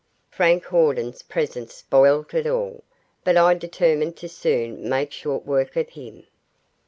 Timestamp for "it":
2.33-2.47